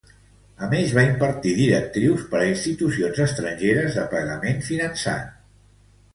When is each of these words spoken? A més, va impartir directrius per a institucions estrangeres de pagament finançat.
A 0.67 0.69
més, 0.69 0.93
va 0.99 1.03
impartir 1.09 1.51
directrius 1.59 2.23
per 2.31 2.39
a 2.39 2.47
institucions 2.55 3.21
estrangeres 3.27 4.01
de 4.01 4.09
pagament 4.17 4.67
finançat. 4.71 5.31